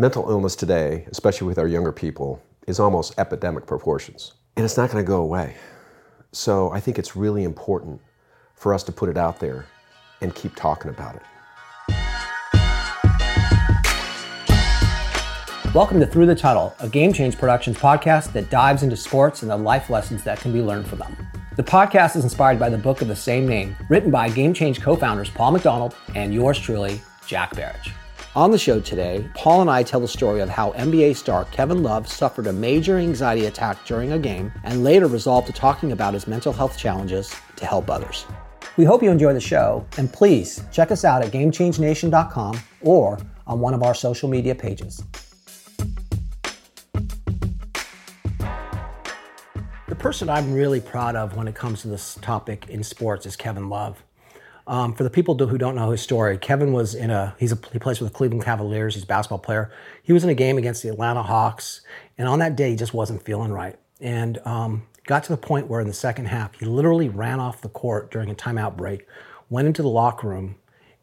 mental 0.00 0.30
illness 0.30 0.56
today, 0.56 1.04
especially 1.10 1.46
with 1.46 1.58
our 1.58 1.68
younger 1.68 1.92
people, 1.92 2.42
is 2.66 2.80
almost 2.80 3.12
epidemic 3.18 3.66
proportions. 3.66 4.32
And 4.56 4.64
it's 4.64 4.78
not 4.78 4.90
going 4.90 5.04
to 5.04 5.06
go 5.06 5.20
away. 5.20 5.56
So 6.32 6.70
I 6.70 6.80
think 6.80 6.98
it's 6.98 7.14
really 7.14 7.44
important 7.44 8.00
for 8.54 8.72
us 8.72 8.82
to 8.84 8.92
put 8.92 9.10
it 9.10 9.18
out 9.18 9.40
there 9.40 9.66
and 10.22 10.34
keep 10.34 10.56
talking 10.56 10.90
about 10.90 11.16
it. 11.16 11.22
Welcome 15.74 16.00
to 16.00 16.06
Through 16.06 16.26
the 16.26 16.34
Tunnel, 16.34 16.74
a 16.80 16.88
Game 16.88 17.12
Change 17.12 17.36
Productions 17.36 17.76
podcast 17.76 18.32
that 18.32 18.48
dives 18.48 18.82
into 18.82 18.96
sports 18.96 19.42
and 19.42 19.50
the 19.50 19.56
life 19.56 19.90
lessons 19.90 20.24
that 20.24 20.40
can 20.40 20.50
be 20.50 20.62
learned 20.62 20.86
from 20.86 21.00
them. 21.00 21.14
The 21.56 21.62
podcast 21.62 22.16
is 22.16 22.24
inspired 22.24 22.58
by 22.58 22.70
the 22.70 22.78
book 22.78 23.02
of 23.02 23.08
the 23.08 23.16
same 23.16 23.46
name, 23.46 23.76
written 23.90 24.10
by 24.10 24.30
Game 24.30 24.54
Change 24.54 24.80
co 24.80 24.96
founders 24.96 25.28
Paul 25.28 25.52
McDonald 25.52 25.94
and 26.14 26.32
yours 26.32 26.58
truly, 26.58 27.02
Jack 27.26 27.54
Baric. 27.54 27.92
On 28.36 28.52
the 28.52 28.58
show 28.58 28.78
today, 28.78 29.28
Paul 29.34 29.62
and 29.62 29.68
I 29.68 29.82
tell 29.82 29.98
the 29.98 30.06
story 30.06 30.40
of 30.40 30.48
how 30.48 30.70
NBA 30.74 31.16
star 31.16 31.46
Kevin 31.46 31.82
Love 31.82 32.06
suffered 32.06 32.46
a 32.46 32.52
major 32.52 32.96
anxiety 32.96 33.46
attack 33.46 33.84
during 33.84 34.12
a 34.12 34.20
game 34.20 34.52
and 34.62 34.84
later 34.84 35.08
resolved 35.08 35.48
to 35.48 35.52
talking 35.52 35.90
about 35.90 36.14
his 36.14 36.28
mental 36.28 36.52
health 36.52 36.78
challenges 36.78 37.34
to 37.56 37.66
help 37.66 37.90
others. 37.90 38.26
We 38.76 38.84
hope 38.84 39.02
you 39.02 39.10
enjoy 39.10 39.32
the 39.32 39.40
show, 39.40 39.84
and 39.98 40.12
please 40.12 40.62
check 40.70 40.92
us 40.92 41.04
out 41.04 41.24
at 41.24 41.32
GameChangeNation.com 41.32 42.60
or 42.82 43.18
on 43.48 43.58
one 43.58 43.74
of 43.74 43.82
our 43.82 43.96
social 43.96 44.28
media 44.28 44.54
pages. 44.54 45.02
The 49.88 49.96
person 49.98 50.30
I'm 50.30 50.54
really 50.54 50.80
proud 50.80 51.16
of 51.16 51.34
when 51.34 51.48
it 51.48 51.56
comes 51.56 51.82
to 51.82 51.88
this 51.88 52.16
topic 52.22 52.68
in 52.68 52.84
sports 52.84 53.26
is 53.26 53.34
Kevin 53.34 53.68
Love. 53.68 54.04
Um, 54.70 54.94
for 54.94 55.02
the 55.02 55.10
people 55.10 55.36
who 55.36 55.58
don't 55.58 55.74
know 55.74 55.90
his 55.90 56.00
story, 56.00 56.38
Kevin 56.38 56.72
was 56.72 56.94
in 56.94 57.10
a, 57.10 57.34
he's 57.40 57.50
a, 57.50 57.58
he 57.72 57.80
plays 57.80 57.98
for 57.98 58.04
the 58.04 58.10
Cleveland 58.10 58.44
Cavaliers, 58.44 58.94
he's 58.94 59.02
a 59.02 59.06
basketball 59.06 59.40
player. 59.40 59.72
He 60.00 60.12
was 60.12 60.22
in 60.22 60.30
a 60.30 60.34
game 60.34 60.58
against 60.58 60.84
the 60.84 60.88
Atlanta 60.90 61.24
Hawks, 61.24 61.80
and 62.16 62.28
on 62.28 62.38
that 62.38 62.54
day, 62.54 62.70
he 62.70 62.76
just 62.76 62.94
wasn't 62.94 63.24
feeling 63.24 63.50
right. 63.50 63.76
And 64.00 64.38
um, 64.44 64.86
got 65.06 65.24
to 65.24 65.32
the 65.32 65.36
point 65.36 65.66
where 65.66 65.80
in 65.80 65.88
the 65.88 65.92
second 65.92 66.26
half, 66.26 66.54
he 66.54 66.66
literally 66.66 67.08
ran 67.08 67.40
off 67.40 67.62
the 67.62 67.68
court 67.68 68.12
during 68.12 68.30
a 68.30 68.34
timeout 68.34 68.76
break, 68.76 69.08
went 69.48 69.66
into 69.66 69.82
the 69.82 69.88
locker 69.88 70.28
room, 70.28 70.54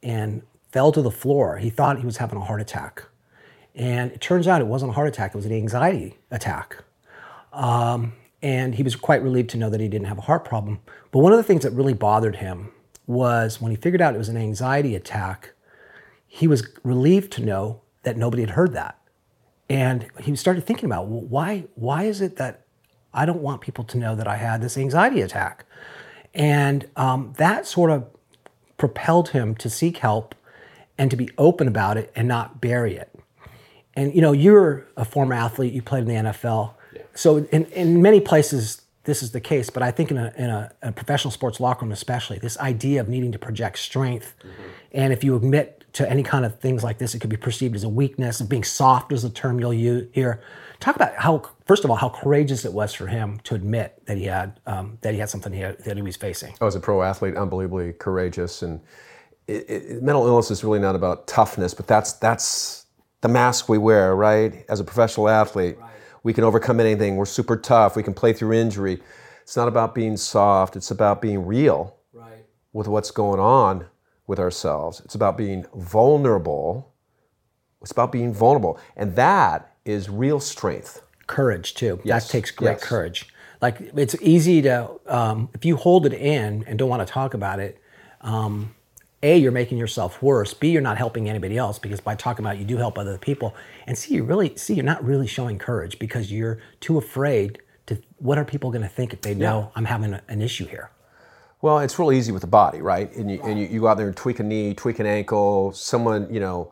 and 0.01 0.43
fell 0.71 0.93
to 0.93 1.01
the 1.01 1.11
floor. 1.11 1.57
He 1.57 1.69
thought 1.69 1.99
he 1.99 2.05
was 2.05 2.15
having 2.15 2.39
a 2.39 2.45
heart 2.45 2.61
attack. 2.61 3.03
And 3.75 4.13
it 4.13 4.21
turns 4.21 4.47
out 4.47 4.61
it 4.61 4.67
wasn't 4.67 4.91
a 4.91 4.93
heart 4.93 5.09
attack, 5.09 5.31
it 5.31 5.35
was 5.35 5.45
an 5.45 5.51
anxiety 5.51 6.17
attack. 6.31 6.85
Um, 7.51 8.13
and 8.41 8.75
he 8.75 8.83
was 8.83 8.95
quite 8.95 9.21
relieved 9.21 9.49
to 9.49 9.57
know 9.57 9.69
that 9.69 9.81
he 9.81 9.89
didn't 9.89 10.07
have 10.07 10.19
a 10.19 10.21
heart 10.21 10.45
problem. 10.45 10.79
But 11.11 11.19
one 11.19 11.33
of 11.33 11.37
the 11.37 11.43
things 11.43 11.63
that 11.63 11.71
really 11.71 11.93
bothered 11.93 12.37
him 12.37 12.71
was 13.07 13.59
when 13.61 13.71
he 13.71 13.77
figured 13.77 14.01
out 14.01 14.13
it 14.13 14.17
was 14.17 14.29
an 14.29 14.37
anxiety 14.37 14.93
attack, 14.93 15.53
he 16.27 16.47
was 16.47 16.67
relieved 16.83 17.31
to 17.31 17.41
know 17.41 17.81
that 18.03 18.17
nobody 18.17 18.43
had 18.43 18.51
heard 18.51 18.73
that. 18.73 18.99
And 19.69 20.07
he 20.21 20.35
started 20.35 20.65
thinking 20.65 20.85
about 20.85 21.07
well, 21.07 21.21
why, 21.21 21.65
why 21.75 22.03
is 22.03 22.21
it 22.21 22.35
that 22.35 22.65
I 23.13 23.25
don't 23.25 23.41
want 23.41 23.61
people 23.61 23.83
to 23.85 23.97
know 23.97 24.15
that 24.15 24.27
I 24.27 24.35
had 24.35 24.61
this 24.61 24.77
anxiety 24.77 25.21
attack? 25.21 25.65
And 26.33 26.87
um, 26.95 27.33
that 27.37 27.65
sort 27.65 27.89
of 27.89 28.05
propelled 28.77 29.29
him 29.29 29.55
to 29.55 29.69
seek 29.69 29.97
help 29.97 30.35
and 30.97 31.09
to 31.09 31.17
be 31.17 31.29
open 31.37 31.67
about 31.67 31.97
it 31.97 32.11
and 32.15 32.27
not 32.27 32.61
bury 32.61 32.95
it. 32.95 33.13
And 33.95 34.13
you 34.13 34.21
know, 34.21 34.31
you're 34.31 34.87
a 34.95 35.05
former 35.05 35.33
athlete, 35.33 35.73
you 35.73 35.81
played 35.81 36.07
in 36.07 36.07
the 36.07 36.31
NFL. 36.31 36.73
So 37.13 37.37
in, 37.37 37.65
in 37.65 38.01
many 38.01 38.19
places, 38.19 38.81
this 39.07 39.23
is 39.23 39.31
the 39.31 39.39
case, 39.39 39.69
but 39.69 39.81
I 39.81 39.89
think 39.89 40.11
in 40.11 40.17
a, 40.17 40.33
in 40.37 40.49
a, 40.49 40.69
a 40.81 40.91
professional 40.91 41.31
sports 41.31 41.61
locker 41.61 41.85
room, 41.85 41.93
especially, 41.93 42.39
this 42.39 42.59
idea 42.59 42.99
of 42.99 43.07
needing 43.07 43.31
to 43.31 43.39
project 43.39 43.79
strength, 43.79 44.35
mm-hmm. 44.39 44.63
and 44.91 45.13
if 45.13 45.23
you 45.23 45.35
admit 45.35 45.85
to 45.93 46.07
any 46.11 46.23
kind 46.23 46.45
of 46.45 46.59
things 46.59 46.83
like 46.83 46.97
this, 46.97 47.15
it 47.15 47.19
could 47.19 47.29
be 47.29 47.37
perceived 47.37 47.73
as 47.73 47.85
a 47.85 47.89
weakness. 47.89 48.41
And 48.41 48.49
being 48.49 48.65
soft 48.65 49.13
is 49.13 49.23
the 49.23 49.29
term 49.29 49.61
you'll 49.61 49.73
use 49.73 50.09
here. 50.11 50.41
Talk 50.81 50.97
about 50.97 51.15
how, 51.15 51.41
first 51.65 51.85
of 51.85 51.89
all, 51.89 51.95
how 51.95 52.09
courageous 52.09 52.65
it 52.65 52.73
was 52.73 52.93
for 52.93 53.07
him 53.07 53.39
to 53.45 53.55
admit 53.55 53.99
that 54.07 54.17
he 54.17 54.25
had 54.25 54.59
um, 54.67 54.97
that 55.01 55.13
he 55.13 55.19
had 55.21 55.29
something 55.29 55.53
he 55.53 55.61
had, 55.61 55.79
that 55.85 55.95
he 55.95 56.03
was 56.03 56.17
facing. 56.17 56.53
I 56.59 56.65
was 56.65 56.75
a 56.75 56.79
pro 56.81 57.01
athlete, 57.01 57.37
unbelievably 57.37 57.93
courageous, 57.93 58.61
and 58.61 58.81
it, 59.47 59.69
it, 59.69 60.03
mental 60.03 60.27
illness 60.27 60.51
is 60.51 60.65
really 60.65 60.79
not 60.79 60.95
about 60.95 61.27
toughness, 61.27 61.73
but 61.73 61.87
that's 61.87 62.11
that's 62.13 62.85
the 63.21 63.29
mask 63.29 63.69
we 63.69 63.77
wear, 63.77 64.15
right? 64.15 64.65
As 64.67 64.81
a 64.81 64.83
professional 64.83 65.29
athlete. 65.29 65.77
Right 65.79 65.91
we 66.27 66.33
can 66.33 66.43
overcome 66.43 66.81
anything. 66.81 67.15
We're 67.15 67.25
super 67.25 67.55
tough. 67.55 67.95
We 67.95 68.03
can 68.03 68.13
play 68.13 68.33
through 68.33 68.51
injury. 68.51 69.01
It's 69.43 69.55
not 69.55 69.69
about 69.69 69.95
being 69.95 70.17
soft. 70.17 70.75
It's 70.75 70.91
about 70.91 71.21
being 71.21 71.45
real 71.45 71.95
right. 72.11 72.43
with 72.73 72.85
what's 72.89 73.11
going 73.11 73.39
on 73.39 73.85
with 74.27 74.37
ourselves. 74.37 74.99
It's 75.05 75.15
about 75.15 75.37
being 75.37 75.65
vulnerable. 75.73 76.91
It's 77.81 77.91
about 77.91 78.11
being 78.11 78.33
vulnerable. 78.33 78.77
And 78.97 79.15
that 79.15 79.73
is 79.85 80.09
real 80.09 80.41
strength. 80.41 81.01
Courage, 81.27 81.75
too. 81.75 82.01
Yes. 82.03 82.25
That 82.25 82.31
takes 82.33 82.51
great 82.51 82.71
yes. 82.71 82.83
courage. 82.83 83.29
Like, 83.61 83.79
it's 83.95 84.17
easy 84.21 84.61
to, 84.63 84.99
um, 85.07 85.47
if 85.53 85.63
you 85.63 85.77
hold 85.77 86.05
it 86.05 86.13
in 86.13 86.65
and 86.67 86.77
don't 86.77 86.89
want 86.89 87.07
to 87.07 87.11
talk 87.11 87.35
about 87.35 87.61
it, 87.61 87.81
um, 88.19 88.75
a, 89.23 89.37
you're 89.37 89.51
making 89.51 89.77
yourself 89.77 90.21
worse. 90.21 90.53
B, 90.53 90.69
you're 90.69 90.81
not 90.81 90.97
helping 90.97 91.27
anybody 91.27 91.57
else 91.57 91.79
because 91.79 91.99
by 91.99 92.15
talking 92.15 92.45
about 92.45 92.55
it, 92.55 92.59
you 92.59 92.65
do 92.65 92.77
help 92.77 92.97
other 92.97 93.17
people. 93.17 93.55
And 93.87 93.97
C, 93.97 94.15
you 94.15 94.23
really 94.23 94.55
see 94.55 94.75
you're 94.75 94.85
not 94.85 95.03
really 95.03 95.27
showing 95.27 95.57
courage 95.57 95.97
because 95.97 96.31
you're 96.31 96.59
too 96.79 96.97
afraid 96.97 97.59
to. 97.87 97.97
What 98.17 98.37
are 98.37 98.45
people 98.45 98.69
going 98.69 98.83
to 98.83 98.89
think 98.89 99.13
if 99.13 99.21
they 99.21 99.33
know 99.33 99.59
yeah. 99.59 99.67
I'm 99.75 99.85
having 99.85 100.13
a, 100.13 100.21
an 100.27 100.41
issue 100.41 100.67
here? 100.67 100.91
Well, 101.61 101.79
it's 101.79 101.97
real 101.97 102.11
easy 102.11 102.31
with 102.31 102.41
the 102.41 102.47
body, 102.47 102.81
right? 102.81 103.11
And 103.15 103.31
you, 103.31 103.41
and 103.43 103.59
you, 103.59 103.65
you 103.65 103.79
go 103.81 103.87
out 103.87 103.97
there 103.97 104.07
and 104.07 104.15
tweak 104.15 104.39
a 104.39 104.43
knee, 104.43 104.75
tweak 104.75 104.99
an 104.99 105.07
ankle. 105.07 105.71
Someone 105.71 106.31
you 106.31 106.39
know 106.39 106.71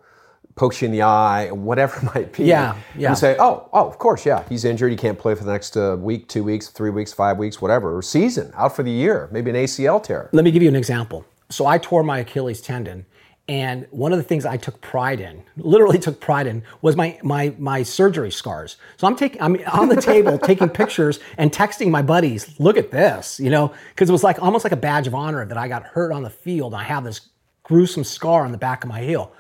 pokes 0.54 0.84
you 0.84 0.86
in 0.86 0.92
the 0.92 1.02
eye, 1.02 1.50
whatever 1.50 1.98
it 2.06 2.14
might 2.14 2.32
be. 2.32 2.44
Yeah, 2.44 2.76
yeah. 2.96 3.10
You 3.10 3.16
say, 3.16 3.36
oh, 3.40 3.68
oh, 3.74 3.88
of 3.88 3.98
course, 3.98 4.24
yeah, 4.24 4.44
he's 4.48 4.66
injured. 4.66 4.92
He 4.92 4.98
can't 4.98 5.18
play 5.18 5.34
for 5.34 5.44
the 5.44 5.52
next 5.52 5.76
uh, 5.76 5.98
week, 6.00 6.28
two 6.28 6.44
weeks, 6.44 6.68
three 6.68 6.92
weeks, 6.92 7.12
five 7.12 7.40
weeks, 7.40 7.60
whatever, 7.60 7.98
or 7.98 8.04
season, 8.04 8.52
out 8.56 8.76
for 8.76 8.84
the 8.84 8.92
year, 8.92 9.30
maybe 9.32 9.50
an 9.50 9.56
ACL 9.56 10.02
tear. 10.02 10.30
Let 10.32 10.46
me 10.46 10.52
give 10.52 10.62
you 10.62 10.70
an 10.70 10.76
example 10.76 11.26
so 11.50 11.66
I 11.66 11.78
tore 11.78 12.04
my 12.04 12.20
Achilles 12.20 12.62
tendon. 12.62 13.06
And 13.48 13.86
one 13.92 14.12
of 14.12 14.18
the 14.18 14.24
things 14.24 14.44
I 14.44 14.58
took 14.58 14.82
pride 14.82 15.20
in, 15.20 15.44
literally 15.56 16.00
took 16.00 16.20
pride 16.20 16.48
in, 16.48 16.64
was 16.82 16.96
my 16.96 17.20
my 17.22 17.54
my 17.60 17.84
surgery 17.84 18.32
scars. 18.32 18.78
So 18.98 19.06
I'm 19.06 19.16
taking 19.16 19.40
I'm 19.40 19.58
on 19.72 19.88
the 19.88 20.02
table 20.02 20.40
taking 20.44 20.68
pictures 20.68 21.20
and 21.38 21.52
texting 21.52 21.92
my 21.92 22.02
buddies, 22.02 22.60
look 22.60 22.76
at 22.76 22.90
this, 22.90 23.40
you 23.40 23.52
know, 23.52 23.72
because 23.90 24.10
it 24.10 24.12
was 24.12 24.24
like 24.24 24.42
almost 24.42 24.66
like 24.66 24.72
a 24.72 24.78
badge 24.78 25.06
of 25.06 25.14
honor 25.14 25.46
that 25.46 25.58
I 25.60 25.68
got 25.68 25.84
hurt 25.84 26.12
on 26.12 26.24
the 26.24 26.30
field 26.32 26.74
and 26.74 26.82
I 26.82 26.86
have 26.86 27.04
this 27.04 27.22
gruesome 27.62 28.04
scar 28.04 28.46
on 28.46 28.52
the 28.52 28.58
back 28.58 28.84
of 28.84 28.90
my 28.90 29.02
heel. 29.02 29.32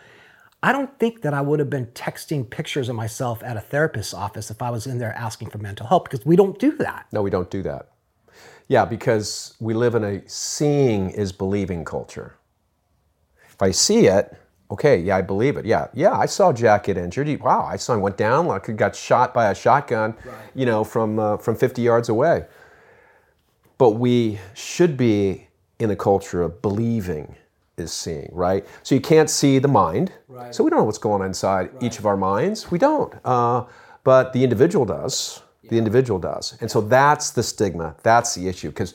I 0.61 0.71
don't 0.71 0.97
think 0.99 1.21
that 1.23 1.33
I 1.33 1.41
would 1.41 1.59
have 1.59 1.69
been 1.69 1.87
texting 1.87 2.47
pictures 2.47 2.89
of 2.89 2.95
myself 2.95 3.43
at 3.43 3.57
a 3.57 3.61
therapist's 3.61 4.13
office 4.13 4.51
if 4.51 4.61
I 4.61 4.69
was 4.69 4.85
in 4.87 4.99
there 4.99 5.13
asking 5.13 5.49
for 5.49 5.57
mental 5.57 5.87
help 5.87 6.09
because 6.09 6.25
we 6.25 6.35
don't 6.35 6.59
do 6.59 6.77
that. 6.77 7.07
No, 7.11 7.23
we 7.23 7.29
don't 7.29 7.49
do 7.49 7.63
that. 7.63 7.89
Yeah, 8.67 8.85
because 8.85 9.55
we 9.59 9.73
live 9.73 9.95
in 9.95 10.03
a 10.03 10.27
seeing 10.27 11.11
is 11.11 11.31
believing 11.31 11.85
culture. 11.85 12.35
If 13.49 13.61
I 13.61 13.71
see 13.71 14.07
it, 14.07 14.35
okay, 14.71 14.97
yeah, 14.97 15.17
I 15.17 15.21
believe 15.21 15.57
it. 15.57 15.65
Yeah, 15.65 15.87
yeah, 15.93 16.13
I 16.13 16.25
saw 16.25 16.51
Jack 16.51 16.85
get 16.85 16.97
injured. 16.97 17.39
Wow, 17.39 17.65
I 17.65 17.77
saw 17.77 17.93
him 17.93 18.01
went 18.01 18.17
down 18.17 18.47
like 18.47 18.65
he 18.65 18.73
got 18.73 18.95
shot 18.95 19.33
by 19.33 19.51
a 19.51 19.55
shotgun, 19.55 20.15
right. 20.25 20.35
you 20.55 20.65
know, 20.65 20.83
from 20.83 21.19
uh, 21.19 21.37
from 21.37 21.55
50 21.55 21.81
yards 21.81 22.09
away. 22.09 22.45
But 23.77 23.91
we 23.91 24.39
should 24.53 24.97
be 24.97 25.47
in 25.79 25.91
a 25.91 25.95
culture 25.95 26.41
of 26.41 26.61
believing 26.61 27.35
is 27.77 27.91
seeing, 27.91 28.29
right? 28.31 28.65
So 28.83 28.95
you 28.95 29.01
can't 29.01 29.29
see 29.29 29.59
the 29.59 29.67
mind, 29.67 30.13
right. 30.27 30.55
so 30.55 30.63
we 30.63 30.69
don't 30.69 30.79
know 30.79 30.85
what's 30.85 30.97
going 30.97 31.21
on 31.21 31.27
inside 31.27 31.73
right. 31.73 31.83
each 31.83 31.99
of 31.99 32.05
our 32.05 32.15
minds. 32.15 32.71
We 32.71 32.79
don't, 32.79 33.13
uh, 33.25 33.65
but 34.03 34.31
the 34.33 34.43
individual 34.43 34.85
does 34.85 35.41
the 35.69 35.77
individual 35.77 36.19
does. 36.19 36.57
And 36.61 36.69
so 36.69 36.81
that's 36.81 37.31
the 37.31 37.43
stigma, 37.43 37.95
that's 38.03 38.35
the 38.35 38.47
issue, 38.47 38.69
because 38.69 38.93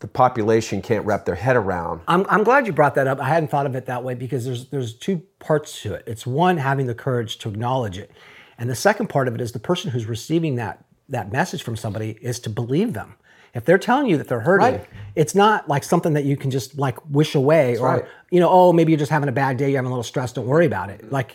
the 0.00 0.06
population 0.06 0.80
can't 0.80 1.04
wrap 1.04 1.24
their 1.24 1.34
head 1.34 1.56
around. 1.56 2.02
I'm, 2.06 2.24
I'm 2.28 2.44
glad 2.44 2.66
you 2.66 2.72
brought 2.72 2.94
that 2.94 3.06
up. 3.06 3.18
I 3.20 3.28
hadn't 3.28 3.50
thought 3.50 3.66
of 3.66 3.74
it 3.74 3.86
that 3.86 4.04
way 4.04 4.14
because 4.14 4.44
there's, 4.44 4.66
there's 4.66 4.94
two 4.94 5.22
parts 5.40 5.82
to 5.82 5.94
it. 5.94 6.04
It's 6.06 6.26
one, 6.26 6.56
having 6.56 6.86
the 6.86 6.94
courage 6.94 7.38
to 7.38 7.48
acknowledge 7.48 7.98
it. 7.98 8.12
And 8.58 8.70
the 8.70 8.76
second 8.76 9.08
part 9.08 9.28
of 9.28 9.34
it 9.34 9.40
is 9.40 9.52
the 9.52 9.58
person 9.58 9.90
who's 9.90 10.06
receiving 10.06 10.54
that, 10.56 10.84
that 11.08 11.32
message 11.32 11.62
from 11.62 11.76
somebody 11.76 12.16
is 12.20 12.38
to 12.40 12.50
believe 12.50 12.92
them. 12.92 13.14
If 13.54 13.64
they're 13.64 13.78
telling 13.78 14.06
you 14.06 14.18
that 14.18 14.28
they're 14.28 14.40
hurting, 14.40 14.74
right. 14.74 14.86
it's 15.16 15.34
not 15.34 15.68
like 15.68 15.82
something 15.82 16.12
that 16.12 16.24
you 16.24 16.36
can 16.36 16.50
just 16.50 16.78
like 16.78 17.04
wish 17.10 17.34
away 17.34 17.70
That's 17.70 17.80
or, 17.80 17.88
right. 17.88 18.04
you 18.30 18.38
know, 18.38 18.48
oh, 18.50 18.72
maybe 18.72 18.92
you're 18.92 18.98
just 18.98 19.10
having 19.10 19.28
a 19.28 19.32
bad 19.32 19.56
day, 19.56 19.70
you're 19.70 19.78
having 19.78 19.90
a 19.90 19.94
little 19.94 20.04
stress, 20.04 20.32
don't 20.32 20.46
worry 20.46 20.66
about 20.66 20.90
it. 20.90 21.10
Like 21.10 21.34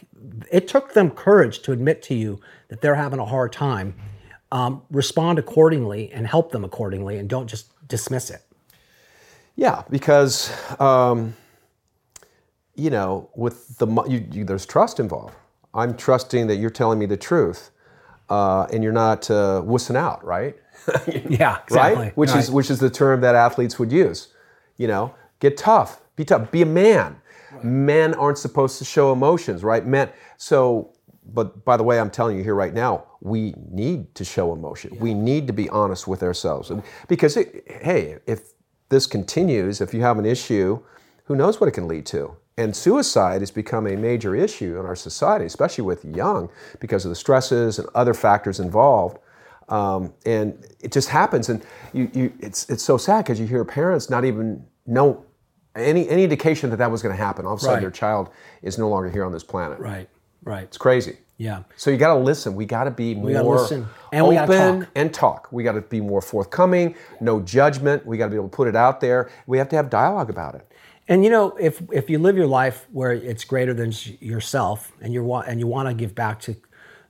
it 0.51 0.67
took 0.67 0.93
them 0.93 1.09
courage 1.09 1.63
to 1.63 1.71
admit 1.71 2.01
to 2.03 2.13
you 2.13 2.39
that 2.69 2.81
they're 2.81 2.95
having 2.95 3.19
a 3.19 3.25
hard 3.25 3.51
time 3.51 3.95
um, 4.53 4.83
respond 4.91 5.39
accordingly 5.39 6.11
and 6.13 6.27
help 6.27 6.51
them 6.51 6.63
accordingly 6.63 7.17
and 7.17 7.27
don't 7.27 7.47
just 7.47 7.71
dismiss 7.87 8.29
it. 8.29 8.43
Yeah, 9.55 9.83
because 9.89 10.51
um, 10.79 11.35
you 12.75 12.91
know, 12.91 13.29
with 13.35 13.77
the 13.79 13.87
you, 14.03 14.25
you, 14.31 14.45
there's 14.45 14.65
trust 14.65 14.99
involved. 14.99 15.35
I'm 15.73 15.97
trusting 15.97 16.47
that 16.47 16.57
you're 16.57 16.69
telling 16.69 16.99
me 16.99 17.07
the 17.07 17.17
truth, 17.17 17.71
uh, 18.29 18.67
and 18.71 18.83
you're 18.83 18.93
not 18.93 19.29
uh, 19.29 19.63
wussing 19.65 19.95
out, 19.95 20.23
right? 20.23 20.55
yeah, 21.29 21.59
exactly. 21.63 22.05
Right, 22.05 22.17
which 22.17 22.29
right. 22.29 22.39
is 22.39 22.51
which 22.51 22.69
is 22.69 22.79
the 22.79 22.89
term 22.91 23.21
that 23.21 23.33
athletes 23.33 23.79
would 23.79 23.91
use. 23.91 24.29
You 24.77 24.87
know, 24.87 25.15
get 25.39 25.57
tough, 25.57 25.99
be 26.15 26.25
tough, 26.25 26.51
be 26.51 26.61
a 26.61 26.67
man. 26.67 27.19
Right. 27.51 27.63
Men 27.63 28.13
aren't 28.15 28.37
supposed 28.37 28.77
to 28.79 28.85
show 28.85 29.11
emotions, 29.11 29.63
right? 29.63 29.85
Men. 29.85 30.09
So 30.37 30.92
but 31.25 31.63
by 31.65 31.77
the 31.77 31.83
way, 31.83 31.99
I'm 31.99 32.09
telling 32.09 32.37
you 32.37 32.43
here 32.43 32.55
right 32.55 32.73
now, 32.73 33.05
we 33.21 33.53
need 33.71 34.13
to 34.15 34.25
show 34.25 34.53
emotion. 34.53 34.97
We 34.99 35.13
need 35.13 35.47
to 35.47 35.53
be 35.53 35.69
honest 35.69 36.07
with 36.07 36.23
ourselves 36.23 36.71
because, 37.07 37.37
it, 37.37 37.63
hey, 37.81 38.17
if 38.27 38.53
this 38.89 39.07
continues, 39.07 39.81
if 39.81 39.93
you 39.93 40.01
have 40.01 40.19
an 40.19 40.25
issue, 40.25 40.81
who 41.25 41.35
knows 41.35 41.59
what 41.59 41.67
it 41.67 41.71
can 41.71 41.87
lead 41.87 42.05
to? 42.07 42.35
And 42.57 42.75
suicide 42.75 43.41
has 43.41 43.49
become 43.49 43.87
a 43.87 43.95
major 43.95 44.35
issue 44.35 44.79
in 44.79 44.85
our 44.85 44.95
society, 44.95 45.45
especially 45.45 45.85
with 45.85 46.05
young, 46.05 46.49
because 46.79 47.05
of 47.05 47.09
the 47.09 47.15
stresses 47.15 47.79
and 47.79 47.87
other 47.95 48.13
factors 48.13 48.59
involved. 48.59 49.17
Um, 49.69 50.13
and 50.25 50.63
it 50.79 50.91
just 50.91 51.09
happens, 51.09 51.49
and 51.49 51.65
you, 51.93 52.11
you, 52.13 52.33
it's, 52.39 52.69
it's 52.69 52.83
so 52.83 52.97
sad 52.97 53.23
because 53.23 53.39
you 53.39 53.47
hear 53.47 53.63
parents 53.65 54.09
not 54.09 54.25
even 54.25 54.65
know 54.85 55.25
any, 55.75 56.07
any 56.09 56.23
indication 56.25 56.69
that 56.69 56.75
that 56.77 56.91
was 56.91 57.01
going 57.01 57.15
to 57.15 57.23
happen. 57.23 57.45
All 57.47 57.53
of 57.53 57.59
a 57.59 57.61
sudden, 57.61 57.75
Right. 57.75 57.81
their 57.81 57.89
child 57.89 58.29
is 58.61 58.77
no 58.77 58.87
longer 58.89 59.09
here 59.09 59.23
on 59.25 59.31
this 59.31 59.43
planet. 59.43 59.79
Right. 59.79 60.07
Right. 60.43 60.63
It's 60.63 60.77
crazy. 60.77 61.17
Yeah. 61.37 61.63
So 61.77 61.89
you 61.91 61.97
got 61.97 62.13
to 62.13 62.19
listen. 62.19 62.55
We 62.55 62.65
got 62.65 62.83
to 62.85 62.91
be 62.91 63.15
more 63.15 63.31
gotta 63.31 63.47
listen. 63.49 63.87
And 64.11 64.27
we 64.27 64.37
open 64.37 64.57
gotta 64.57 64.79
talk. 64.79 64.89
and 64.95 65.13
talk. 65.13 65.47
We 65.51 65.63
got 65.63 65.73
to 65.73 65.81
be 65.81 65.99
more 65.99 66.21
forthcoming. 66.21 66.95
No 67.19 67.41
judgment. 67.41 68.05
We 68.05 68.17
got 68.17 68.25
to 68.25 68.29
be 68.31 68.35
able 68.35 68.49
to 68.49 68.55
put 68.55 68.67
it 68.67 68.75
out 68.75 69.01
there. 69.01 69.31
We 69.47 69.57
have 69.57 69.69
to 69.69 69.75
have 69.75 69.89
dialogue 69.89 70.29
about 70.29 70.55
it. 70.55 70.71
And 71.07 71.23
you 71.23 71.29
know, 71.29 71.55
if 71.57 71.81
if 71.91 72.09
you 72.09 72.17
live 72.19 72.37
your 72.37 72.47
life 72.47 72.87
where 72.91 73.11
it's 73.11 73.43
greater 73.43 73.73
than 73.73 73.91
yourself, 74.21 74.93
and 75.01 75.13
you 75.13 75.23
want 75.23 75.47
and 75.47 75.59
you 75.59 75.67
want 75.67 75.89
to 75.89 75.93
give 75.93 76.15
back 76.15 76.39
to 76.41 76.55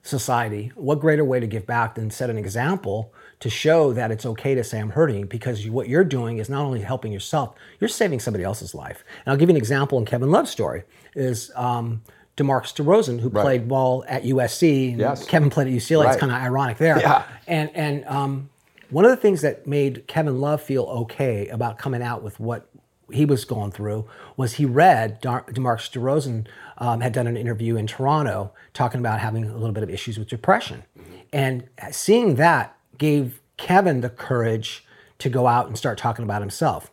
society, 0.02 0.72
what 0.76 1.00
greater 1.00 1.24
way 1.24 1.40
to 1.40 1.48
give 1.48 1.68
back 1.68 1.96
than 1.96 2.10
set 2.10 2.30
an 2.30 2.38
example 2.38 3.14
to 3.40 3.50
show 3.50 3.94
that 3.94 4.10
it's 4.10 4.26
okay 4.26 4.56
to 4.56 4.64
say 4.64 4.80
I'm 4.80 4.90
hurting 4.90 5.28
because 5.28 5.64
you, 5.64 5.72
what 5.72 5.88
you're 5.88 6.04
doing 6.04 6.40
is 6.40 6.50
not 6.50 6.64
only 6.64 6.82
helping 6.82 7.12
yourself, 7.12 7.56
you're 7.80 7.88
saving 7.88 8.20
somebody 8.20 8.44
else's 8.44 8.74
life. 8.74 9.04
And 9.26 9.32
I'll 9.32 9.38
give 9.38 9.50
you 9.50 9.54
an 9.54 9.58
example 9.58 9.98
in 10.00 10.06
Kevin 10.06 10.32
Love's 10.32 10.50
story 10.50 10.84
is. 11.16 11.52
Um, 11.56 12.02
DeMarcus 12.38 12.74
DeRozan, 12.74 13.20
who 13.20 13.30
played 13.30 13.68
ball 13.68 14.04
at 14.08 14.24
USC, 14.24 14.92
and 14.92 15.00
Yes. 15.00 15.26
Kevin 15.26 15.50
played 15.50 15.68
at 15.68 15.74
UCLA. 15.74 16.08
It's 16.08 16.18
kind 16.18 16.32
of 16.32 16.38
ironic 16.42 16.78
there. 16.78 17.00
Yeah. 17.00 17.24
And 17.48 17.70
and 17.76 18.06
um, 18.06 18.50
one 18.90 19.06
of 19.06 19.12
the 19.12 19.18
things 19.18 19.42
that 19.42 19.68
made 19.68 20.08
Kevin 20.08 20.40
Love 20.42 20.62
feel 20.62 20.84
okay 20.84 21.48
about 21.50 21.78
coming 21.78 22.02
out 22.02 22.24
with 22.24 22.40
what 22.40 22.70
he 23.12 23.26
was 23.26 23.46
going 23.46 23.70
through 23.72 24.08
was 24.38 24.54
he 24.54 24.66
read 24.66 25.22
Dar- 25.22 25.44
DeMarcus 25.44 25.92
DeRozan 25.92 26.48
um, 26.80 27.02
had 27.02 27.14
done 27.14 27.28
an 27.28 27.38
interview 27.38 27.76
in 27.76 27.86
Toronto 27.86 28.52
talking 28.74 29.00
about 29.00 29.20
having 29.20 29.44
a 29.46 29.54
little 29.56 29.74
bit 29.74 29.84
of 29.84 29.90
issues 29.90 30.18
with 30.18 30.28
depression, 30.28 30.84
and 31.32 31.68
seeing 31.92 32.36
that 32.36 32.76
gave 32.98 33.42
Kevin 33.58 34.02
the 34.02 34.10
courage 34.10 34.86
to 35.20 35.30
go 35.30 35.46
out 35.46 35.68
and 35.68 35.78
start 35.78 35.98
talking 36.00 36.24
about 36.24 36.42
himself. 36.42 36.90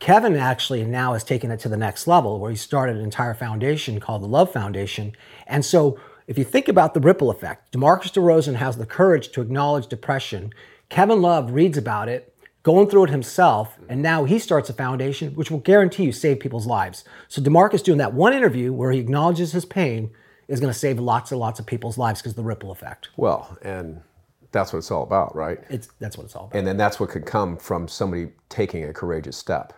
Kevin 0.00 0.36
actually 0.36 0.84
now 0.84 1.12
has 1.12 1.24
taken 1.24 1.50
it 1.50 1.60
to 1.60 1.68
the 1.68 1.76
next 1.76 2.06
level 2.06 2.38
where 2.38 2.50
he 2.50 2.56
started 2.56 2.96
an 2.96 3.02
entire 3.02 3.34
foundation 3.34 4.00
called 4.00 4.22
the 4.22 4.26
Love 4.26 4.52
Foundation. 4.52 5.14
And 5.46 5.64
so 5.64 5.98
if 6.26 6.36
you 6.36 6.44
think 6.44 6.68
about 6.68 6.94
the 6.94 7.00
ripple 7.00 7.30
effect, 7.30 7.72
DeMarcus 7.72 8.12
DeRozan 8.12 8.56
has 8.56 8.76
the 8.76 8.86
courage 8.86 9.30
to 9.32 9.40
acknowledge 9.40 9.86
depression. 9.86 10.52
Kevin 10.88 11.22
Love 11.22 11.52
reads 11.52 11.78
about 11.78 12.08
it, 12.08 12.34
going 12.62 12.88
through 12.88 13.04
it 13.04 13.10
himself, 13.10 13.78
and 13.88 14.02
now 14.02 14.24
he 14.24 14.38
starts 14.38 14.68
a 14.68 14.74
foundation 14.74 15.34
which 15.34 15.50
will 15.50 15.60
guarantee 15.60 16.04
you 16.04 16.12
save 16.12 16.40
people's 16.40 16.66
lives. 16.66 17.04
So 17.28 17.40
DeMarcus 17.40 17.82
doing 17.82 17.98
that 17.98 18.14
one 18.14 18.32
interview 18.32 18.72
where 18.72 18.90
he 18.90 18.98
acknowledges 18.98 19.52
his 19.52 19.64
pain 19.64 20.10
is 20.48 20.60
going 20.60 20.72
to 20.72 20.78
save 20.78 20.98
lots 20.98 21.30
and 21.30 21.40
lots 21.40 21.60
of 21.60 21.66
people's 21.66 21.98
lives 21.98 22.20
because 22.20 22.32
of 22.32 22.36
the 22.36 22.42
ripple 22.42 22.70
effect. 22.70 23.10
Well, 23.16 23.56
and 23.62 24.02
that's 24.50 24.72
what 24.72 24.80
it's 24.80 24.90
all 24.90 25.02
about, 25.02 25.34
right? 25.34 25.58
It's 25.70 25.88
that's 25.98 26.16
what 26.16 26.24
it's 26.24 26.36
all 26.36 26.46
about. 26.46 26.58
And 26.58 26.66
then 26.66 26.76
that's 26.76 27.00
what 27.00 27.10
could 27.10 27.26
come 27.26 27.56
from 27.56 27.88
somebody 27.88 28.32
taking 28.48 28.84
a 28.84 28.92
courageous 28.92 29.36
step 29.36 29.72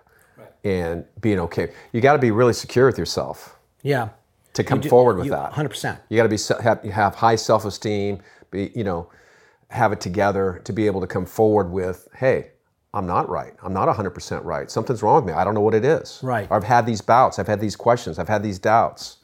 and 0.67 1.05
being 1.21 1.39
okay. 1.39 1.73
You 1.93 2.01
got 2.01 2.15
to 2.15 2.19
be 2.19 2.33
really 2.33 2.53
secure 2.53 2.87
with 2.87 2.99
yourself 2.99 3.57
yeah. 3.83 4.09
to 4.55 4.65
come 4.65 4.83
forward 4.83 5.17
with 5.17 5.27
You- 5.27 5.33
that. 5.33 5.53
100%. 5.53 5.99
You 6.09 6.17
got 6.17 6.25
to 6.25 6.29
be 6.29 6.63
have, 6.65 6.83
have 6.83 7.15
high 7.15 7.37
self-esteem. 7.37 8.21
Be 8.51 8.73
you 8.75 8.83
know, 8.83 9.09
have 9.69 9.93
it 9.93 10.01
together 10.01 10.61
to 10.65 10.73
be 10.73 10.87
able 10.87 11.01
to 11.01 11.07
come 11.07 11.25
forward 11.25 11.71
with, 11.71 12.09
hey, 12.17 12.51
I'm 12.93 13.07
not 13.07 13.29
right. 13.29 13.53
I'm 13.63 13.73
not 13.73 13.89
100% 13.89 14.45
right. 14.45 14.71
Something's 14.71 15.03
wrong 15.03 15.17
with 15.17 15.33
me. 15.33 15.39
I 15.39 15.45
don't 15.45 15.55
know 15.55 15.61
what 15.61 15.75
it 15.75 15.85
is. 15.85 16.19
Right. 16.23 16.49
I've 16.51 16.65
had 16.65 16.87
these 16.87 17.01
bouts. 17.01 17.39
I've 17.39 17.47
had 17.47 17.61
these 17.61 17.77
questions. 17.77 18.19
I've 18.19 18.29
had 18.29 18.43
these 18.43 18.59
doubts. 18.59 19.19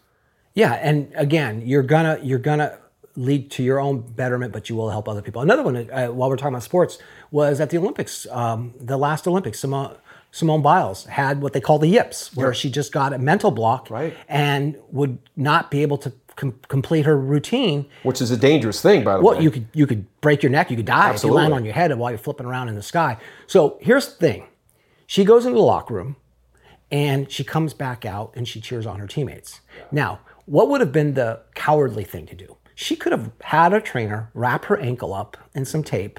Yeah, 0.55 0.75
and 0.75 1.11
again, 1.17 1.63
you're 1.67 1.83
gonna 1.83 2.19
you're 2.23 2.39
gonna 2.39 2.79
lead 3.17 3.51
to 3.53 3.63
your 3.63 3.81
own 3.81 4.01
betterment, 4.01 4.53
but 4.53 4.69
you 4.69 4.77
will 4.77 4.91
help 4.91 5.09
other 5.09 5.23
people. 5.23 5.41
Another 5.43 5.63
one, 5.63 5.77
uh, 5.91 6.09
while 6.09 6.29
we're 6.29 6.37
talking 6.37 6.55
about 6.55 6.63
sports, 6.63 6.99
was 7.31 7.59
at 7.61 7.71
the 7.71 7.79
Olympics, 7.79 8.27
um, 8.31 8.75
the 8.79 8.99
last 8.99 9.27
Olympics. 9.27 9.61
Simone, 9.61 9.97
Simone 10.33 10.63
Biles 10.63 11.05
had 11.05 11.43
what 11.43 11.53
they 11.53 11.61
call 11.61 11.79
the 11.79 11.87
yips, 11.89 12.35
where 12.35 12.53
she 12.55 12.71
just 12.71 12.91
got 12.91 13.13
a 13.13 13.19
mental 13.19 13.51
block 13.51 13.91
Right. 13.91 14.15
and 14.29 14.77
would 14.91 15.19
not 15.37 15.71
be 15.71 15.83
able 15.83 15.99
to 15.99 16.13
com- 16.37 16.59
complete 16.69 17.05
her 17.05 17.17
routine. 17.19 17.87
Which 18.03 18.21
is 18.23 18.31
a 18.31 18.37
dangerous 18.37 18.81
thing, 18.81 19.05
by 19.05 19.19
the 19.19 19.23
Well, 19.23 19.37
way. 19.37 19.43
you 19.43 19.51
could 19.51 19.67
you 19.75 19.87
could 19.87 20.07
break 20.23 20.43
your 20.43 20.51
neck, 20.51 20.71
you 20.71 20.77
could 20.77 20.87
die 20.87 21.13
if 21.15 21.23
you 21.23 21.31
land 21.31 21.53
on 21.53 21.65
your 21.65 21.75
head 21.75 21.97
while 21.99 22.11
you're 22.11 22.19
flipping 22.19 22.47
around 22.47 22.69
in 22.71 22.75
the 22.75 22.83
sky. 22.83 23.19
So 23.47 23.77
here's 23.83 24.07
the 24.07 24.15
thing: 24.15 24.45
she 25.07 25.23
goes 25.25 25.45
into 25.45 25.57
the 25.59 25.63
locker 25.65 25.93
room, 25.95 26.17
and 26.91 27.31
she 27.31 27.45
comes 27.45 27.75
back 27.75 28.07
out 28.07 28.33
and 28.35 28.49
she 28.49 28.59
cheers 28.61 28.87
on 28.87 28.99
her 29.01 29.07
teammates. 29.07 29.61
Now, 29.91 30.21
what 30.47 30.69
would 30.71 30.81
have 30.81 30.93
been 30.93 31.13
the 31.15 31.41
cowardly 31.55 32.05
thing 32.05 32.25
to 32.27 32.35
do? 32.35 32.57
She 32.75 32.97
could 32.97 33.13
have 33.13 33.31
had 33.43 33.75
a 33.75 33.81
trainer 33.83 34.31
wrap 34.33 34.65
her 34.65 34.79
ankle 34.79 35.13
up 35.13 35.37
in 35.55 35.67
some 35.67 35.85
tape 35.85 36.19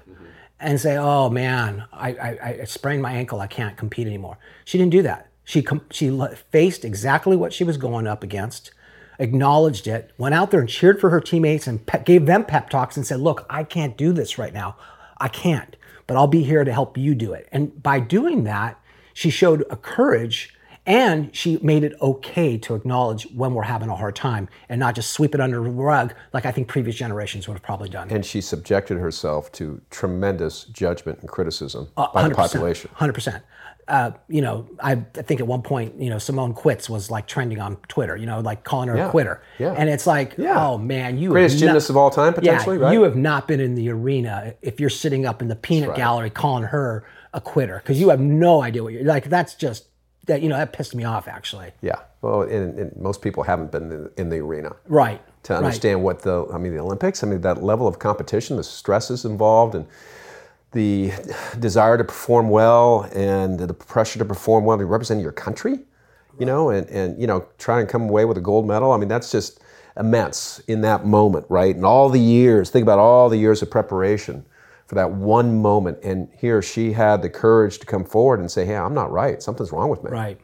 and 0.64 0.80
say, 0.80 0.98
"Oh 0.98 1.30
man, 1.30 1.86
I, 1.92 2.10
I, 2.14 2.58
I 2.62 2.64
sprained 2.64 3.02
my 3.02 3.14
ankle. 3.14 3.40
I 3.40 3.48
can't 3.48 3.78
compete 3.78 4.08
anymore." 4.08 4.38
She 4.66 4.78
didn't 4.78 4.92
do 4.92 5.02
that. 5.04 5.30
She 5.44 5.62
com- 5.62 5.86
she 5.92 6.10
faced 6.52 6.86
exactly 6.86 7.36
what 7.36 7.54
she 7.54 7.64
was 7.64 7.78
going 7.78 8.08
up 8.08 8.24
against, 8.24 8.72
acknowledged 9.20 9.88
it, 9.88 10.12
went 10.18 10.34
out 10.34 10.52
there 10.52 10.62
and 10.62 10.70
cheered 10.70 11.00
for 11.00 11.10
her 11.10 11.20
teammates 11.20 11.68
and 11.68 11.86
pe- 11.86 12.04
gave 12.04 12.26
them 12.26 12.46
pep 12.46 12.70
talks 12.70 12.98
and 12.98 13.06
said, 13.06 13.20
"Look, 13.20 13.46
I 13.50 13.64
can't 13.64 13.98
do 13.98 14.14
this 14.14 14.38
right 14.38 14.54
now. 14.54 14.78
I 15.18 15.28
can't, 15.28 15.76
but 16.08 16.18
I'll 16.18 16.28
be 16.28 16.44
here 16.44 16.64
to 16.64 16.74
help 16.74 16.98
you 16.98 17.14
do 17.14 17.34
it." 17.34 17.48
And 17.52 17.84
by 17.84 18.00
doing 18.00 18.46
that, 18.46 18.80
she 19.14 19.30
showed 19.30 19.66
a 19.70 19.76
courage 19.76 20.56
and 20.86 21.34
she 21.36 21.58
made 21.62 21.84
it 21.84 21.94
okay 22.02 22.58
to 22.58 22.76
acknowledge 22.76 23.24
when 23.34 23.54
we're 23.54 23.64
having 23.64 23.90
a 23.90 23.96
hard 23.96 24.16
time 24.16 24.50
and 24.68 24.80
not 24.80 24.96
just 24.96 25.12
sweep 25.12 25.34
it 25.34 25.40
under 25.42 25.64
the 25.64 25.70
rug 25.70 26.14
like 26.34 26.46
I 26.46 26.52
think 26.52 26.68
previous 26.68 26.96
generations 26.96 27.48
would 27.48 27.54
have 27.56 27.64
probably 27.64 27.90
done. 27.90 28.10
and 28.12 28.26
she 28.26 28.42
subjected 28.42 28.98
herself 28.98 29.52
to 29.54 29.82
tremendous 29.90 30.66
judgment 30.66 31.20
and 31.20 31.30
criticism 31.30 31.90
by 31.96 32.28
the 32.28 32.36
population. 32.36 32.90
Hundred 32.94 33.14
percent. 33.14 33.44
Uh, 33.86 34.12
you 34.30 34.42
know, 34.42 34.66
I, 34.80 34.94
I 34.94 35.22
think 35.24 35.42
at 35.42 35.48
one 35.48 35.62
point, 35.62 36.00
you 36.00 36.10
know, 36.10 36.18
Simone 36.18 36.54
quits 36.54 36.90
was 36.90 37.12
like 37.12 37.28
trending 37.28 37.60
on 37.60 37.76
Twitter. 37.90 38.16
You 38.16 38.26
know, 38.26 38.40
like 38.40 38.64
calling 38.64 38.88
her 38.88 38.96
Yeah, 38.96 39.08
a 39.08 39.12
quitter. 39.12 39.42
yeah. 39.60 39.74
And 39.78 39.90
it's 39.90 40.08
like, 40.08 40.36
Yeah. 40.38 40.66
oh 40.68 40.78
man, 40.78 41.18
you 41.18 41.30
Greatest 41.32 41.56
have 41.56 41.62
not- 41.62 41.68
gymnast 41.68 41.90
of 41.90 41.98
all 41.98 42.10
time, 42.10 42.34
potentially, 42.34 42.78
yeah, 42.78 42.84
right? 42.84 42.94
You 42.94 43.04
have 43.04 43.18
not 43.18 43.46
been 43.46 43.60
in 43.60 43.76
the 43.76 43.90
arena 43.90 44.54
if 44.62 44.80
you're 44.80 44.90
sitting 44.90 45.26
up 45.26 45.42
in 45.42 45.50
the 45.50 45.56
peanut 45.58 45.90
right. 45.90 45.98
gallery 45.98 46.30
calling 46.30 46.64
her 46.64 47.04
a 47.34 47.42
quitter 47.42 47.78
because 47.84 48.00
you 48.00 48.08
have 48.10 48.22
no 48.22 48.62
idea 48.62 48.84
what 48.84 48.94
you're 48.94 49.04
like. 49.04 49.26
That's 49.26 49.54
just 49.54 49.88
that. 50.26 50.42
You 50.42 50.50
know, 50.50 50.58
that 50.58 50.74
pissed 50.74 50.96
me 50.96 51.04
off 51.04 51.28
actually. 51.28 51.72
Yeah. 51.82 52.00
Well, 52.22 52.44
and, 52.44 52.80
and 52.80 52.96
most 52.96 53.22
people 53.22 53.44
haven't 53.44 53.72
been 53.72 53.92
in, 53.92 54.10
in 54.18 54.30
the 54.30 54.38
arena 54.38 54.76
Right. 54.88 55.22
to 55.44 55.54
right. 55.54 55.64
understand 55.64 56.04
what 56.04 56.22
the, 56.22 56.48
I 56.54 56.58
mean, 56.58 56.74
the 56.74 56.80
Olympics, 56.80 57.22
I 57.24 57.28
mean, 57.28 57.42
that 57.42 57.62
level 57.62 57.88
of 57.88 58.00
competition, 58.00 58.56
the 58.56 58.64
stresses 58.64 59.26
involved, 59.26 59.76
and 59.76 59.86
the 60.72 61.12
desire 61.60 61.98
to 61.98 62.04
perform 62.04 62.50
well 62.50 63.10
and 63.14 63.60
the 63.60 63.74
pressure 63.74 64.20
to 64.20 64.26
perform 64.26 64.64
well 64.66 64.78
to 64.78 64.86
represent 64.86 65.22
your 65.22 65.34
country, 65.34 65.80
you 66.40 66.46
know, 66.46 66.70
and, 66.70 66.88
and, 66.90 67.20
you 67.20 67.28
know, 67.28 67.46
try 67.58 67.80
and 67.80 67.90
come 67.90 68.04
away 68.04 68.26
with 68.26 68.38
a 68.38 68.42
gold 68.42 68.66
medal. 68.66 68.92
I 68.92 68.98
mean, 68.98 69.10
that's 69.10 69.32
just 69.32 69.60
immense 69.98 70.60
in 70.68 70.82
that 70.82 71.06
moment, 71.06 71.46
right? 71.50 71.76
And 71.76 71.86
all 71.86 72.10
the 72.10 72.20
years, 72.20 72.70
think 72.70 72.84
about 72.84 72.98
all 73.00 73.30
the 73.30 73.38
years 73.38 73.62
of 73.62 73.70
preparation 73.70 74.46
for 74.94 75.00
that 75.00 75.12
one 75.12 75.60
moment. 75.60 75.98
And 76.04 76.30
he 76.38 76.52
or 76.52 76.62
she 76.62 76.94
had 76.94 77.22
the 77.22 77.30
courage 77.30 77.80
to 77.80 77.86
come 77.86 78.06
forward 78.06 78.40
and 78.40 78.50
say, 78.50 78.66
hey, 78.66 78.78
I'm 78.78 78.94
not 78.94 79.12
right. 79.12 79.42
Something's 79.42 79.72
wrong 79.72 79.90
with 79.90 80.04
me. 80.04 80.12
Right. 80.12 80.40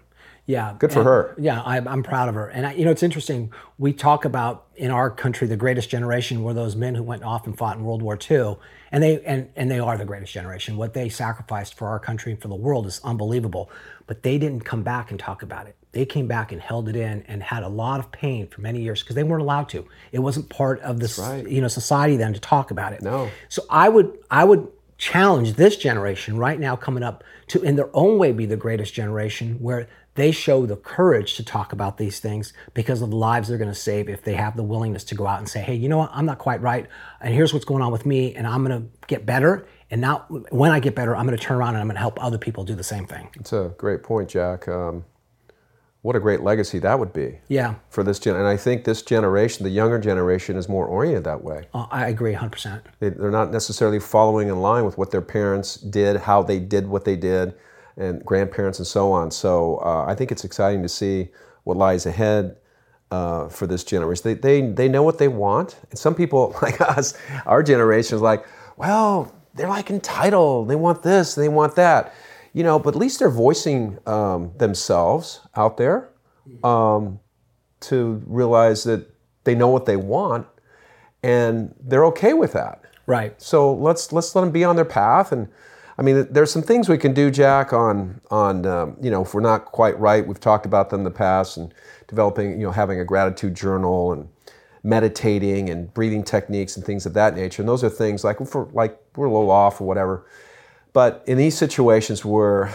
Yeah. 0.50 0.74
Good 0.80 0.92
for 0.92 1.02
And- 1.02 1.08
her. 1.08 1.36
Yeah, 1.38 1.62
I, 1.62 1.78
I'm 1.78 2.02
proud 2.02 2.28
of 2.28 2.34
her. 2.34 2.48
And 2.48 2.66
I, 2.66 2.74
you 2.74 2.84
know, 2.84 2.90
it's 2.90 3.04
interesting. 3.04 3.54
We 3.78 3.94
talk 3.94 4.26
about 4.26 4.66
in 4.76 4.90
our 4.90 5.12
country 5.12 5.48
the 5.48 5.56
greatest 5.56 5.92
generation 5.92 6.42
were 6.42 6.56
those 6.56 6.76
men 6.76 6.96
who 6.96 7.04
went 7.04 7.22
off 7.22 7.46
and 7.46 7.56
fought 7.56 7.78
in 7.78 7.84
World 7.84 8.02
War 8.02 8.18
II, 8.30 8.58
and 8.92 9.04
they 9.04 9.22
and 9.26 9.50
and 9.56 9.70
they 9.70 9.80
are 9.80 9.96
the 9.96 10.06
greatest 10.06 10.34
generation. 10.34 10.76
What 10.76 10.96
they 10.96 11.08
sacrificed 11.08 11.76
for 11.76 11.88
our 11.90 12.00
country 12.00 12.32
and 12.32 12.42
for 12.42 12.48
the 12.48 12.56
world 12.56 12.88
is 12.88 13.00
unbelievable. 13.04 13.70
But 14.08 14.24
they 14.24 14.40
didn't 14.40 14.62
come 14.62 14.82
back 14.82 15.12
and 15.12 15.20
talk 15.20 15.44
about 15.44 15.68
it. 15.68 15.76
They 15.92 16.08
came 16.08 16.26
back 16.26 16.52
and 16.52 16.60
held 16.60 16.90
it 16.90 16.96
in 16.96 17.22
and 17.28 17.44
had 17.44 17.62
a 17.62 17.70
lot 17.70 18.00
of 18.00 18.12
pain 18.12 18.48
for 18.48 18.62
many 18.62 18.82
years 18.82 19.04
because 19.04 19.16
they 19.16 19.24
weren't 19.24 19.44
allowed 19.44 19.70
to. 19.70 19.86
It 20.12 20.20
wasn't 20.20 20.50
part 20.50 20.80
of 20.82 21.00
this, 21.00 21.20
right. 21.20 21.48
you 21.48 21.62
know, 21.62 21.68
society 21.68 22.18
then 22.18 22.34
to 22.34 22.40
talk 22.40 22.72
about 22.72 22.94
it. 22.94 23.04
No. 23.04 23.30
So 23.50 23.62
I 23.70 23.88
would 23.88 24.18
I 24.32 24.46
would 24.46 24.68
challenge 24.98 25.54
this 25.54 25.78
generation 25.78 26.38
right 26.38 26.60
now 26.60 26.76
coming 26.76 27.04
up 27.04 27.24
to 27.48 27.62
in 27.62 27.76
their 27.76 27.90
own 27.94 28.18
way 28.18 28.32
be 28.32 28.46
the 28.46 28.58
greatest 28.58 28.94
generation 28.94 29.56
where 29.60 29.88
they 30.20 30.32
show 30.32 30.66
the 30.66 30.76
courage 30.76 31.36
to 31.36 31.44
talk 31.44 31.74
about 31.74 31.98
these 31.98 32.20
things 32.20 32.54
because 32.74 33.02
of 33.02 33.10
the 33.10 33.16
lives 33.16 33.48
they're 33.48 33.58
going 33.58 33.70
to 33.70 33.76
save 33.76 34.10
if 34.10 34.22
they 34.24 34.34
have 34.34 34.56
the 34.56 34.64
willingness 34.64 35.04
to 35.04 35.16
go 35.16 35.26
out 35.28 35.40
and 35.40 35.48
say 35.50 35.60
hey 35.62 35.76
you 35.76 35.88
know 35.90 35.98
what 35.98 36.12
i'm 36.14 36.26
not 36.26 36.38
quite 36.40 36.62
right 36.62 36.88
and 37.22 37.34
here's 37.34 37.54
what's 37.54 37.66
going 37.66 37.82
on 37.82 37.92
with 37.92 38.06
me 38.06 38.36
and 38.36 38.46
i'm 38.48 38.64
going 38.66 38.82
to 38.82 38.88
get 39.08 39.26
better 39.26 39.68
and 39.92 40.02
now 40.02 40.26
when 40.52 40.72
i 40.72 40.80
get 40.80 40.96
better 40.96 41.16
i'm 41.16 41.26
going 41.26 41.38
to 41.38 41.44
turn 41.44 41.58
around 41.58 41.70
and 41.70 41.80
i'm 41.80 41.88
going 41.88 41.96
to 41.96 42.00
help 42.02 42.22
other 42.24 42.38
people 42.38 42.64
do 42.64 42.76
the 42.76 42.84
same 42.84 43.06
thing 43.06 43.30
It's 43.40 43.54
a 43.54 43.74
great 43.78 44.04
point, 44.04 44.30
Jack. 44.30 44.68
Um, 44.68 45.06
what 46.02 46.16
a 46.16 46.20
great 46.22 46.42
legacy 46.42 46.80
that 46.80 46.98
would 46.98 47.12
be 47.12 47.40
Yeah, 47.50 47.76
for 47.90 48.04
this 48.04 48.20
gen. 48.20 48.36
And 48.38 48.48
I 48.48 48.56
think 48.56 48.86
this 48.86 49.02
generation, 49.02 49.66
the 49.66 49.70
younger 49.70 50.00
generation, 50.00 50.56
is 50.56 50.70
more 50.70 50.86
oriented 50.86 51.26
that 51.26 51.44
way. 51.44 51.68
uh, 51.74 51.88
I 51.92 52.08
agree 52.08 52.34
100%. 52.34 52.82
They, 53.00 53.10
they're 53.10 53.30
not 53.30 53.52
necessarily 53.52 54.00
following 54.00 54.48
in 54.48 54.62
line 54.62 54.86
with 54.86 54.98
what 54.98 55.12
their 55.12 55.22
parents 55.22 55.76
did, 55.76 56.22
how 56.22 56.42
they 56.42 56.58
did 56.60 56.88
what 56.88 57.04
they 57.04 57.18
did, 57.18 57.54
and 58.00 58.26
grandparents 58.26 58.80
and 58.80 58.88
so 58.88 59.12
on. 59.12 59.30
So 59.30 59.78
uh, 59.78 60.06
I 60.08 60.16
think 60.16 60.32
it's 60.32 60.44
exciting 60.44 60.82
to 60.84 60.90
see 60.90 61.30
what 61.64 61.78
lies 61.78 62.06
ahead 62.06 62.58
uh, 63.12 63.50
for 63.50 63.68
this 63.68 63.84
generation. 63.84 64.24
They, 64.24 64.34
they, 64.34 64.62
they 64.62 64.88
know 64.88 65.04
what 65.04 65.18
they 65.18 65.28
want. 65.28 65.78
And 65.90 66.00
some 66.00 66.16
people, 66.16 66.56
like 66.62 66.82
us, 66.82 67.14
our 67.46 67.62
generation 67.62 68.16
is 68.16 68.22
like, 68.22 68.46
well, 68.78 69.32
they're 69.54 69.68
like 69.68 69.90
entitled. 69.90 70.70
They 70.70 70.76
want 70.76 71.04
this, 71.04 71.36
they 71.36 71.50
want 71.50 71.76
that. 71.76 72.14
You 72.54 72.64
know, 72.64 72.80
but 72.80 72.96
at 72.96 73.00
least 73.00 73.20
they're 73.20 73.30
voicing 73.30 74.00
um, 74.08 74.52
themselves 74.58 75.42
out 75.56 75.78
there 75.78 76.10
um, 76.64 77.20
to 77.82 78.24
realize 78.26 78.84
that 78.86 79.08
they 79.44 79.54
know 79.54 79.68
what 79.68 79.86
they 79.86 79.96
want 79.96 80.48
and 81.22 81.76
they're 81.80 82.06
okay 82.06 82.34
with 82.34 82.54
that. 82.54 82.82
Right. 83.06 83.40
So 83.42 83.74
let's 83.74 84.12
let's 84.12 84.36
let 84.36 84.42
them 84.42 84.52
be 84.52 84.64
on 84.64 84.76
their 84.76 84.86
path. 84.86 85.32
And 85.32 85.48
I 86.00 86.02
mean, 86.02 86.28
there's 86.32 86.50
some 86.50 86.62
things 86.62 86.88
we 86.88 86.98
can 86.98 87.14
do, 87.14 87.30
Jack. 87.30 87.74
On 87.74 88.22
on 88.32 88.66
um, 88.66 88.96
you 89.02 89.12
know, 89.12 89.24
if 89.24 89.34
we're 89.34 89.42
not 89.42 89.66
quite 89.66 90.00
right, 90.00 90.26
we've 90.26 90.40
talked 90.40 90.66
about 90.66 90.90
them 90.90 91.02
in 91.02 91.04
the 91.04 91.12
past, 91.12 91.58
and 91.58 91.74
developing 92.08 92.52
you 92.52 92.66
know 92.66 92.72
having 92.72 93.02
a 93.02 93.06
gratitude 93.06 93.54
journal 93.54 94.14
and 94.14 94.30
meditating 94.82 95.70
and 95.70 95.94
breathing 95.94 96.24
techniques 96.24 96.78
and 96.78 96.86
things 96.86 97.06
of 97.06 97.14
that 97.16 97.36
nature. 97.36 97.62
And 97.62 97.68
those 97.68 97.84
are 97.84 97.90
things 97.90 98.24
like 98.24 98.40
like 98.74 98.98
we're 99.18 99.26
a 99.26 99.32
little 99.32 99.52
off 99.52 99.82
or 99.82 99.88
whatever. 99.88 100.26
But 100.94 101.22
in 101.28 101.38
these 101.38 101.58
situations 101.58 102.24
where 102.24 102.74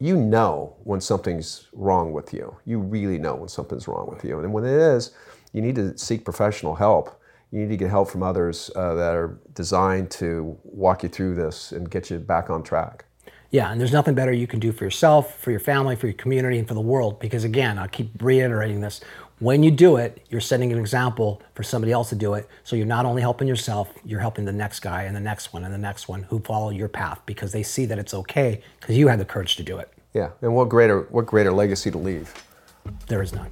you 0.00 0.16
know 0.16 0.74
when 0.82 1.00
something's 1.00 1.68
wrong 1.72 2.12
with 2.12 2.34
you, 2.34 2.56
you 2.66 2.80
really 2.80 3.18
know 3.18 3.36
when 3.36 3.48
something's 3.48 3.86
wrong 3.86 4.10
with 4.10 4.24
you, 4.24 4.40
and 4.40 4.52
when 4.52 4.64
it 4.64 4.72
is, 4.74 5.12
you 5.52 5.62
need 5.62 5.76
to 5.76 5.96
seek 5.96 6.24
professional 6.24 6.74
help 6.74 7.19
you 7.50 7.60
need 7.60 7.70
to 7.70 7.76
get 7.76 7.90
help 7.90 8.10
from 8.10 8.22
others 8.22 8.70
uh, 8.76 8.94
that 8.94 9.14
are 9.14 9.38
designed 9.54 10.10
to 10.12 10.56
walk 10.64 11.02
you 11.02 11.08
through 11.08 11.34
this 11.34 11.72
and 11.72 11.90
get 11.90 12.10
you 12.10 12.18
back 12.18 12.50
on 12.50 12.62
track. 12.62 13.04
Yeah, 13.50 13.72
and 13.72 13.80
there's 13.80 13.92
nothing 13.92 14.14
better 14.14 14.32
you 14.32 14.46
can 14.46 14.60
do 14.60 14.70
for 14.70 14.84
yourself, 14.84 15.40
for 15.40 15.50
your 15.50 15.58
family, 15.58 15.96
for 15.96 16.06
your 16.06 16.14
community, 16.14 16.58
and 16.58 16.68
for 16.68 16.74
the 16.74 16.80
world. 16.80 17.18
Because 17.18 17.42
again, 17.42 17.78
I 17.78 17.88
keep 17.88 18.10
reiterating 18.22 18.80
this. 18.80 19.00
When 19.40 19.62
you 19.62 19.70
do 19.72 19.96
it, 19.96 20.24
you're 20.28 20.40
setting 20.40 20.70
an 20.70 20.78
example 20.78 21.42
for 21.54 21.62
somebody 21.62 21.90
else 21.90 22.10
to 22.10 22.14
do 22.14 22.34
it. 22.34 22.48
So 22.62 22.76
you're 22.76 22.86
not 22.86 23.06
only 23.06 23.22
helping 23.22 23.48
yourself, 23.48 23.92
you're 24.04 24.20
helping 24.20 24.44
the 24.44 24.52
next 24.52 24.80
guy 24.80 25.04
and 25.04 25.16
the 25.16 25.20
next 25.20 25.52
one 25.52 25.64
and 25.64 25.74
the 25.74 25.78
next 25.78 26.08
one 26.08 26.24
who 26.24 26.38
follow 26.40 26.70
your 26.70 26.88
path 26.88 27.20
because 27.26 27.50
they 27.50 27.62
see 27.62 27.86
that 27.86 27.98
it's 27.98 28.14
okay 28.14 28.62
because 28.78 28.96
you 28.96 29.08
had 29.08 29.18
the 29.18 29.24
courage 29.24 29.56
to 29.56 29.62
do 29.64 29.78
it. 29.78 29.90
Yeah, 30.12 30.30
and 30.42 30.54
what 30.54 30.68
greater 30.68 31.06
what 31.10 31.26
greater 31.26 31.52
legacy 31.52 31.90
to 31.90 31.98
leave? 31.98 32.32
There 33.08 33.22
is 33.22 33.32
none. 33.32 33.50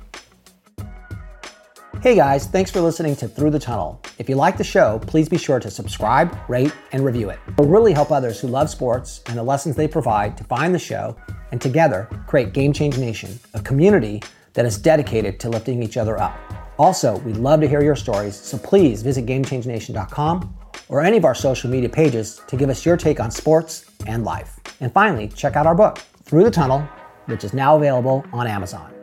Hey 2.00 2.14
guys, 2.14 2.46
thanks 2.46 2.70
for 2.70 2.80
listening 2.80 3.16
to 3.16 3.26
Through 3.26 3.50
the 3.50 3.58
Tunnel. 3.58 4.00
If 4.18 4.28
you 4.28 4.36
like 4.36 4.56
the 4.56 4.62
show, 4.62 5.00
please 5.08 5.28
be 5.28 5.36
sure 5.36 5.58
to 5.58 5.68
subscribe, 5.68 6.32
rate, 6.48 6.72
and 6.92 7.04
review 7.04 7.28
it. 7.30 7.40
It 7.48 7.56
will 7.58 7.66
really 7.66 7.92
help 7.92 8.12
others 8.12 8.38
who 8.38 8.46
love 8.46 8.70
sports 8.70 9.20
and 9.26 9.36
the 9.36 9.42
lessons 9.42 9.74
they 9.74 9.88
provide 9.88 10.36
to 10.36 10.44
find 10.44 10.72
the 10.72 10.78
show 10.78 11.16
and 11.50 11.60
together 11.60 12.08
create 12.28 12.52
Game 12.52 12.72
Change 12.72 12.98
Nation, 12.98 13.36
a 13.52 13.60
community 13.62 14.22
that 14.52 14.64
is 14.64 14.78
dedicated 14.78 15.40
to 15.40 15.48
lifting 15.48 15.82
each 15.82 15.96
other 15.96 16.20
up. 16.20 16.38
Also, 16.78 17.18
we'd 17.18 17.36
love 17.36 17.60
to 17.62 17.68
hear 17.68 17.82
your 17.82 17.96
stories, 17.96 18.36
so 18.36 18.56
please 18.58 19.02
visit 19.02 19.26
GameChangeNation.com 19.26 20.56
or 20.88 21.02
any 21.02 21.16
of 21.16 21.24
our 21.24 21.34
social 21.34 21.68
media 21.68 21.88
pages 21.88 22.40
to 22.46 22.56
give 22.56 22.70
us 22.70 22.86
your 22.86 22.96
take 22.96 23.18
on 23.18 23.32
sports 23.32 23.90
and 24.06 24.22
life. 24.22 24.60
And 24.78 24.92
finally, 24.92 25.26
check 25.26 25.56
out 25.56 25.66
our 25.66 25.74
book, 25.74 25.98
Through 26.22 26.44
the 26.44 26.50
Tunnel, 26.52 26.88
which 27.26 27.42
is 27.42 27.52
now 27.52 27.76
available 27.76 28.24
on 28.32 28.46
Amazon. 28.46 28.94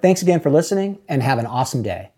Thanks 0.00 0.22
again 0.22 0.38
for 0.38 0.50
listening 0.50 1.00
and 1.08 1.20
have 1.20 1.40
an 1.40 1.46
awesome 1.46 1.82
day. 1.82 2.13